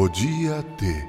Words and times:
O 0.00 0.08
dia 0.08 0.64
D. 0.78 1.06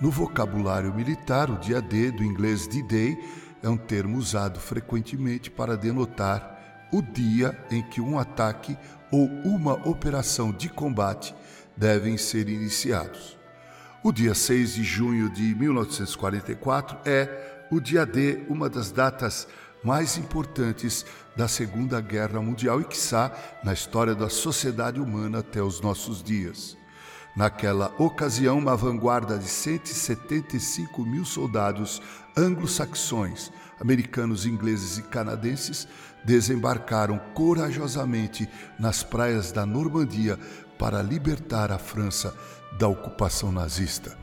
No 0.00 0.10
vocabulário 0.10 0.94
militar, 0.94 1.50
o 1.50 1.58
dia 1.58 1.82
D, 1.82 2.10
do 2.10 2.24
inglês 2.24 2.66
D-Day, 2.66 3.22
é 3.62 3.68
um 3.68 3.76
termo 3.76 4.16
usado 4.16 4.58
frequentemente 4.58 5.50
para 5.50 5.76
denotar 5.76 6.88
o 6.90 7.02
dia 7.02 7.54
em 7.70 7.82
que 7.82 8.00
um 8.00 8.18
ataque 8.18 8.78
ou 9.12 9.26
uma 9.44 9.74
operação 9.86 10.52
de 10.52 10.70
combate 10.70 11.34
devem 11.76 12.16
ser 12.16 12.48
iniciados. 12.48 13.36
O 14.02 14.10
dia 14.10 14.34
6 14.34 14.76
de 14.76 14.84
junho 14.84 15.28
de 15.28 15.54
1944 15.54 16.96
é 17.04 17.66
o 17.70 17.78
dia 17.78 18.06
D, 18.06 18.42
uma 18.48 18.70
das 18.70 18.90
datas 18.90 19.46
mais 19.84 20.16
importantes 20.16 21.04
da 21.36 21.46
Segunda 21.46 22.00
Guerra 22.00 22.40
Mundial 22.40 22.80
e, 22.80 22.84
quiçá, 22.84 23.30
na 23.62 23.74
história 23.74 24.14
da 24.14 24.30
sociedade 24.30 24.98
humana 24.98 25.40
até 25.40 25.62
os 25.62 25.82
nossos 25.82 26.22
dias. 26.22 26.82
Naquela 27.36 27.92
ocasião, 27.98 28.58
uma 28.58 28.76
vanguarda 28.76 29.36
de 29.36 29.48
175 29.48 31.02
mil 31.04 31.24
soldados 31.24 32.00
anglo-saxões, 32.36 33.50
americanos, 33.80 34.46
ingleses 34.46 34.98
e 34.98 35.02
canadenses 35.02 35.88
desembarcaram 36.24 37.18
corajosamente 37.34 38.48
nas 38.78 39.02
praias 39.02 39.50
da 39.50 39.66
Normandia 39.66 40.38
para 40.78 41.02
libertar 41.02 41.72
a 41.72 41.78
França 41.78 42.32
da 42.78 42.86
ocupação 42.86 43.50
nazista. 43.50 44.16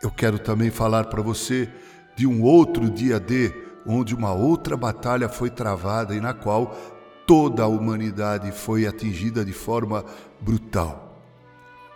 Eu 0.00 0.10
quero 0.10 0.38
também 0.38 0.70
falar 0.70 1.06
para 1.06 1.20
você 1.22 1.68
de 2.14 2.26
um 2.26 2.42
outro 2.42 2.88
dia 2.90 3.18
D, 3.18 3.52
onde 3.84 4.14
uma 4.14 4.32
outra 4.32 4.76
batalha 4.76 5.28
foi 5.28 5.50
travada 5.50 6.14
e 6.14 6.20
na 6.20 6.32
qual 6.32 6.76
toda 7.26 7.64
a 7.64 7.68
humanidade 7.68 8.52
foi 8.52 8.86
atingida 8.86 9.44
de 9.44 9.52
forma 9.52 10.04
brutal. 10.40 11.13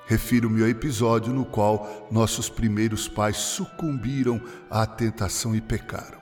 Refiro-me 0.08 0.62
ao 0.62 0.68
episódio 0.68 1.34
no 1.34 1.44
qual 1.44 2.08
nossos 2.10 2.48
primeiros 2.48 3.06
pais 3.06 3.36
sucumbiram 3.36 4.40
à 4.70 4.86
tentação 4.86 5.54
e 5.54 5.60
pecaram. 5.60 6.18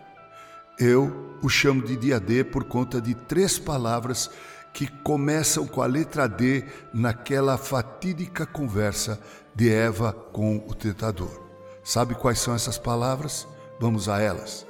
Eu 0.77 1.39
o 1.41 1.49
chamo 1.49 1.81
de 1.85 1.95
dia 1.95 2.19
D 2.19 2.43
por 2.43 2.65
conta 2.65 3.01
de 3.01 3.15
três 3.15 3.61
palavras 3.61 4.29
que 4.73 4.89
começam 4.89 5.69
com 5.69 5.81
a 5.81 5.87
letra 5.87 6.27
D 6.27 6.65
naquela 6.93 7.57
fatídica 7.57 8.45
conversa 8.45 9.21
de 9.55 9.73
Eva 9.73 10.13
com 10.13 10.57
o 10.69 10.75
tentador. 10.75 11.47
Sabe 11.85 12.17
quais 12.17 12.41
são 12.41 12.57
essas 12.57 12.77
palavras? 12.77 13.47
Vamos 13.79 14.09
a 14.09 14.21
elas. 14.21 14.67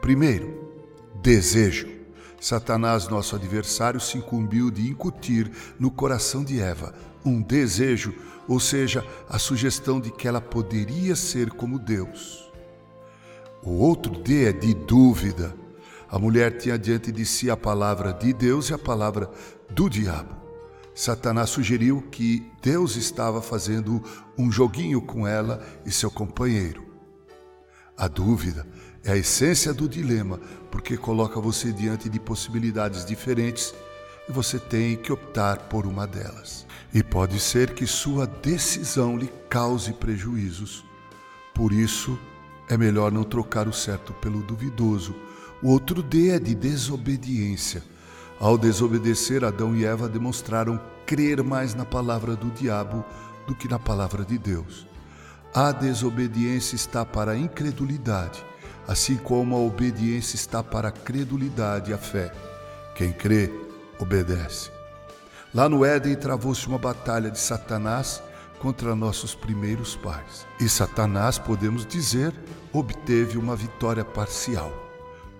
Primeiro, 0.00 0.72
desejo. 1.20 2.01
Satanás, 2.42 3.06
nosso 3.06 3.36
adversário, 3.36 4.00
se 4.00 4.18
incumbiu 4.18 4.68
de 4.68 4.90
incutir 4.90 5.48
no 5.78 5.92
coração 5.92 6.42
de 6.42 6.60
Eva 6.60 6.92
um 7.24 7.40
desejo, 7.40 8.12
ou 8.48 8.58
seja, 8.58 9.06
a 9.28 9.38
sugestão 9.38 10.00
de 10.00 10.10
que 10.10 10.26
ela 10.26 10.40
poderia 10.40 11.14
ser 11.14 11.50
como 11.50 11.78
Deus. 11.78 12.50
O 13.62 13.70
outro 13.74 14.20
D 14.20 14.46
é 14.46 14.52
de 14.52 14.74
dúvida. 14.74 15.54
A 16.10 16.18
mulher 16.18 16.58
tinha 16.58 16.76
diante 16.76 17.12
de 17.12 17.24
si 17.24 17.48
a 17.48 17.56
palavra 17.56 18.12
de 18.12 18.32
Deus 18.32 18.70
e 18.70 18.74
a 18.74 18.78
palavra 18.78 19.30
do 19.70 19.88
diabo. 19.88 20.34
Satanás 20.96 21.48
sugeriu 21.48 22.02
que 22.10 22.44
Deus 22.60 22.96
estava 22.96 23.40
fazendo 23.40 24.02
um 24.36 24.50
joguinho 24.50 25.00
com 25.00 25.28
ela 25.28 25.64
e 25.86 25.92
seu 25.92 26.10
companheiro. 26.10 26.82
A 27.96 28.08
dúvida 28.08 28.66
é 29.04 29.12
a 29.12 29.16
essência 29.16 29.72
do 29.72 29.88
dilema, 29.88 30.38
porque 30.70 30.96
coloca 30.96 31.40
você 31.40 31.72
diante 31.72 32.08
de 32.08 32.20
possibilidades 32.20 33.04
diferentes 33.04 33.74
e 34.28 34.32
você 34.32 34.58
tem 34.58 34.96
que 34.96 35.12
optar 35.12 35.68
por 35.68 35.86
uma 35.86 36.06
delas. 36.06 36.66
E 36.94 37.02
pode 37.02 37.40
ser 37.40 37.74
que 37.74 37.86
sua 37.86 38.26
decisão 38.26 39.16
lhe 39.16 39.32
cause 39.48 39.92
prejuízos. 39.92 40.84
Por 41.54 41.72
isso, 41.72 42.18
é 42.68 42.76
melhor 42.76 43.10
não 43.10 43.24
trocar 43.24 43.66
o 43.66 43.72
certo 43.72 44.12
pelo 44.14 44.42
duvidoso 44.42 45.14
o 45.62 45.68
outro 45.68 46.02
D 46.02 46.30
é 46.30 46.40
de 46.40 46.56
desobediência. 46.56 47.84
Ao 48.40 48.58
desobedecer, 48.58 49.44
Adão 49.44 49.76
e 49.76 49.84
Eva 49.84 50.08
demonstraram 50.08 50.80
crer 51.06 51.40
mais 51.40 51.72
na 51.72 51.84
palavra 51.84 52.34
do 52.34 52.50
diabo 52.50 53.04
do 53.46 53.54
que 53.54 53.68
na 53.68 53.78
palavra 53.78 54.24
de 54.24 54.36
Deus. 54.36 54.88
A 55.54 55.70
desobediência 55.70 56.74
está 56.74 57.06
para 57.06 57.32
a 57.32 57.38
incredulidade, 57.38 58.44
assim 58.86 59.16
como 59.16 59.56
a 59.56 59.60
obediência 59.60 60.36
está 60.36 60.62
para 60.62 60.88
a 60.88 60.92
credulidade 60.92 61.90
e 61.90 61.94
a 61.94 61.98
fé. 61.98 62.32
Quem 62.94 63.12
crê, 63.12 63.50
obedece. 63.98 64.70
Lá 65.54 65.68
no 65.68 65.84
Éden 65.84 66.14
travou-se 66.16 66.66
uma 66.66 66.78
batalha 66.78 67.30
de 67.30 67.38
Satanás 67.38 68.22
contra 68.58 68.94
nossos 68.94 69.34
primeiros 69.34 69.96
pais. 69.96 70.46
E 70.60 70.68
Satanás, 70.68 71.38
podemos 71.38 71.84
dizer, 71.84 72.32
obteve 72.72 73.36
uma 73.36 73.56
vitória 73.56 74.04
parcial. 74.04 74.72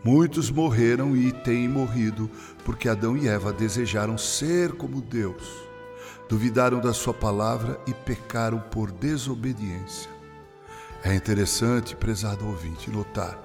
Muitos 0.05 0.51
morreram 0.51 1.17
e 1.17 1.31
têm 1.31 1.69
morrido 1.69 2.29
porque 2.65 2.89
Adão 2.89 3.17
e 3.17 3.29
Eva 3.29 3.53
desejaram 3.53 4.19
ser 4.19 4.73
como 4.73 5.01
Deus, 5.01 5.45
duvidaram 6.29 6.81
da 6.81 6.93
Sua 6.93 7.15
palavra 7.15 7.81
e 7.87 7.95
pecaram 7.95 8.59
por 8.59 8.91
desobediência. 8.91 10.11
É 11.05 11.15
interessante, 11.15 11.97
prezado 11.97 12.47
ouvinte, 12.47 12.91
notar 12.91 13.39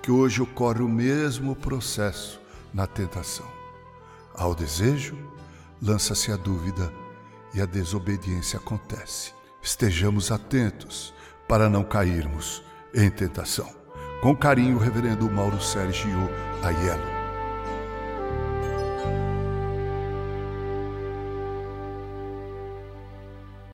que 0.00 0.10
hoje 0.10 0.40
ocorre 0.40 0.82
o 0.82 0.88
mesmo 0.88 1.54
processo 1.54 2.40
na 2.72 2.86
tentação. 2.86 3.46
Ao 4.34 4.54
desejo, 4.54 5.16
lança-se 5.82 6.32
a 6.32 6.36
dúvida 6.36 6.92
e 7.52 7.60
a 7.60 7.66
desobediência 7.66 8.58
acontece. 8.58 9.34
Estejamos 9.60 10.30
atentos 10.30 11.12
para 11.48 11.68
não 11.68 11.84
cairmos 11.84 12.62
em 12.94 13.10
tentação. 13.10 13.68
Com 14.22 14.36
carinho, 14.36 14.78
Reverendo 14.78 15.30
Mauro 15.30 15.60
Sérgio 15.60 16.30
Aiello. 16.62 17.19